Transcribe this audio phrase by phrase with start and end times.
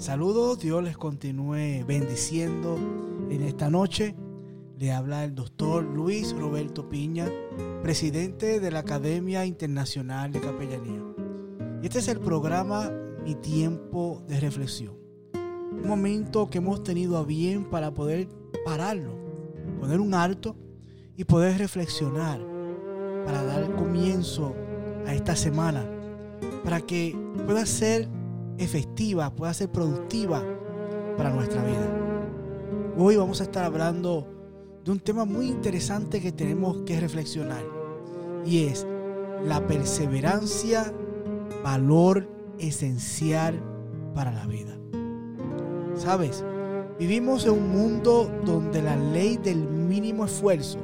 [0.00, 2.78] Saludos, Dios les continúe bendiciendo
[3.28, 4.16] en esta noche.
[4.78, 7.28] Le habla el doctor Luis Roberto Piña,
[7.82, 11.02] presidente de la Academia Internacional de Capellanía.
[11.82, 12.90] Este es el programa
[13.24, 14.96] Mi Tiempo de Reflexión.
[15.70, 18.26] Un momento que hemos tenido a bien para poder
[18.64, 19.12] pararlo,
[19.80, 20.56] poner un alto
[21.14, 22.40] y poder reflexionar
[23.26, 24.56] para dar comienzo
[25.06, 25.84] a esta semana,
[26.64, 27.14] para que
[27.44, 28.08] pueda ser
[28.60, 30.42] efectiva, pueda ser productiva
[31.16, 31.88] para nuestra vida.
[32.96, 34.26] Hoy vamos a estar hablando
[34.84, 37.64] de un tema muy interesante que tenemos que reflexionar
[38.44, 38.86] y es
[39.44, 40.92] la perseverancia,
[41.64, 43.60] valor esencial
[44.14, 44.76] para la vida.
[45.94, 46.44] ¿Sabes?
[46.98, 50.78] Vivimos en un mundo donde la ley del mínimo esfuerzo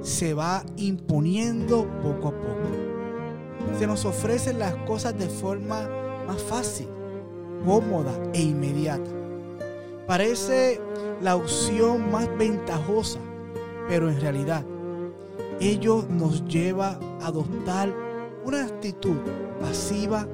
[0.00, 3.78] se va imponiendo poco a poco.
[3.78, 5.88] Se nos ofrecen las cosas de forma
[6.26, 6.88] más fácil,
[7.64, 9.10] cómoda e inmediata.
[10.06, 10.80] Parece
[11.20, 13.20] la opción más ventajosa,
[13.88, 14.64] pero en realidad
[15.60, 17.94] ello nos lleva a adoptar
[18.44, 19.16] una actitud
[19.60, 20.26] pasiva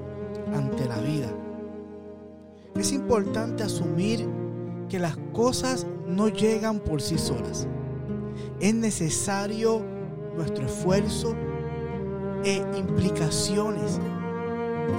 [0.54, 1.28] ante la vida.
[2.74, 4.26] Es importante asumir
[4.88, 7.66] que las cosas no llegan por sí solas.
[8.60, 9.82] Es necesario
[10.36, 11.34] nuestro esfuerzo
[12.44, 14.00] e implicaciones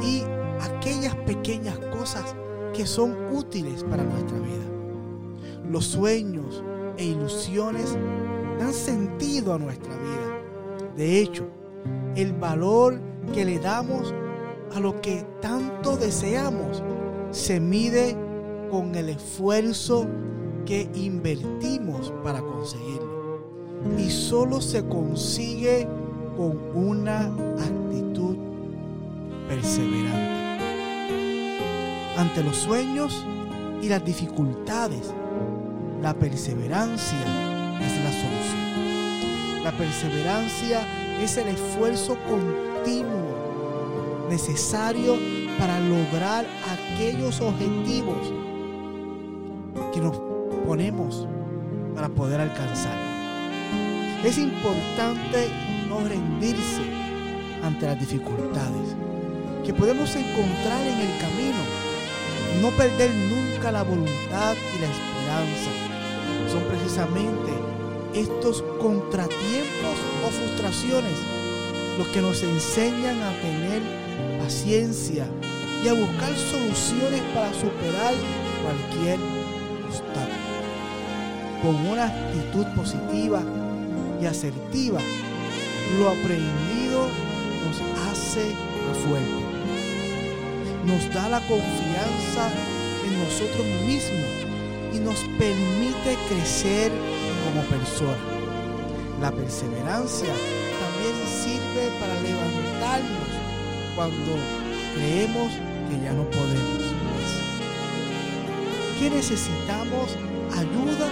[0.03, 0.23] y
[0.61, 2.35] aquellas pequeñas cosas
[2.73, 4.65] que son útiles para nuestra vida.
[5.69, 6.63] Los sueños
[6.97, 7.97] e ilusiones
[8.59, 10.93] dan sentido a nuestra vida.
[10.95, 11.47] De hecho,
[12.15, 12.99] el valor
[13.33, 14.13] que le damos
[14.75, 16.83] a lo que tanto deseamos
[17.31, 18.15] se mide
[18.69, 20.07] con el esfuerzo
[20.65, 23.09] que invertimos para conseguirlo.
[23.97, 25.87] Y solo se consigue
[26.35, 28.35] con una actitud
[29.47, 30.28] perseverante
[32.19, 33.25] ante los sueños
[33.81, 35.13] y las dificultades,
[36.01, 37.17] la perseverancia
[37.79, 39.63] es la solución.
[39.63, 40.81] La perseverancia
[41.21, 45.17] es el esfuerzo continuo necesario
[45.57, 48.33] para lograr aquellos objetivos
[49.93, 50.19] que nos
[50.67, 51.25] ponemos
[51.95, 52.97] para poder alcanzar.
[54.25, 55.47] Es importante
[55.87, 56.83] no rendirse
[57.63, 58.93] ante las dificultades
[59.65, 61.88] que podemos encontrar en el camino
[62.61, 65.71] no perder nunca la voluntad y la esperanza.
[66.51, 67.51] Son precisamente
[68.13, 71.13] estos contratiempos o frustraciones
[71.97, 73.81] los que nos enseñan a tener
[74.41, 75.27] paciencia
[75.83, 78.13] y a buscar soluciones para superar
[78.63, 79.19] cualquier
[79.87, 80.39] obstáculo.
[81.61, 83.41] Con una actitud positiva
[84.21, 85.01] y asertiva,
[85.97, 87.07] lo aprendido
[87.65, 88.55] nos hace
[89.05, 89.48] fuerte
[90.89, 92.49] nos da la confianza
[93.05, 94.29] en nosotros mismos
[94.91, 96.91] y nos permite crecer
[97.45, 98.17] como personas.
[99.21, 100.33] La perseverancia
[100.81, 103.29] también sirve para levantarnos
[103.95, 104.31] cuando
[104.95, 105.51] creemos
[105.89, 107.29] que ya no podemos más.
[108.99, 110.15] ¿Qué necesitamos?
[110.57, 111.09] ¿Ayuda?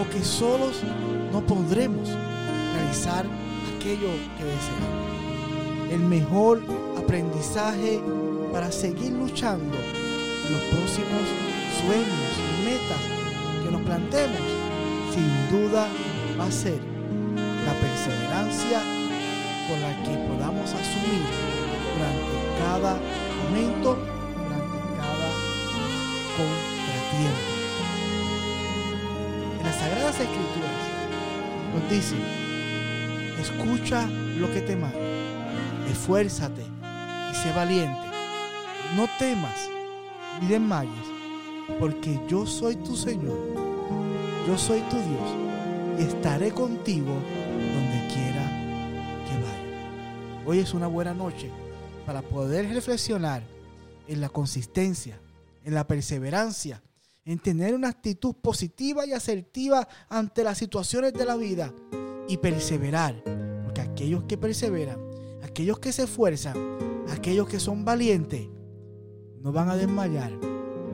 [0.00, 0.82] ¿O que solos
[1.32, 2.08] no podremos
[2.74, 3.26] realizar
[3.76, 5.90] aquello que deseamos?
[5.90, 6.62] El mejor
[6.96, 8.00] aprendizaje
[8.52, 9.76] para seguir luchando
[10.50, 11.22] los próximos
[11.80, 13.02] sueños y metas
[13.62, 14.40] que nos planteemos,
[15.12, 15.86] sin duda
[16.38, 16.78] va a ser
[17.66, 18.80] la perseverancia
[19.68, 21.22] con la que podamos asumir
[21.94, 22.98] durante cada
[23.44, 23.98] momento,
[24.34, 25.28] durante cada
[26.36, 27.48] contratiempo.
[29.58, 30.78] En las Sagradas Escrituras
[31.74, 32.16] nos dice,
[33.40, 34.06] escucha
[34.38, 34.98] lo que te mando,
[35.90, 38.07] esfuérzate y sé valiente
[38.96, 39.68] no temas
[40.40, 40.92] ni desmayes,
[41.78, 43.38] porque yo soy tu Señor,
[44.46, 48.44] yo soy tu Dios y estaré contigo donde quiera
[49.26, 50.42] que vaya.
[50.46, 51.50] Hoy es una buena noche
[52.06, 53.42] para poder reflexionar
[54.06, 55.20] en la consistencia,
[55.64, 56.82] en la perseverancia,
[57.26, 61.74] en tener una actitud positiva y asertiva ante las situaciones de la vida
[62.26, 63.22] y perseverar,
[63.64, 64.98] porque aquellos que perseveran,
[65.42, 66.56] aquellos que se esfuerzan,
[67.10, 68.48] aquellos que son valientes,
[69.42, 70.32] no van a desmayar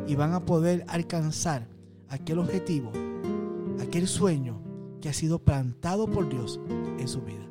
[0.07, 1.67] y van a poder alcanzar
[2.09, 2.93] aquel objetivo,
[3.81, 4.61] aquel sueño
[5.01, 6.61] que ha sido plantado por Dios
[6.99, 7.49] en su vida.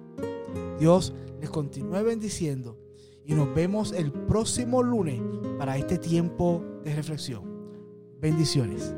[0.79, 2.77] Dios les continúe bendiciendo
[3.25, 5.21] y nos vemos el próximo lunes
[5.57, 7.43] para este tiempo de reflexión.
[8.19, 8.95] Bendiciones.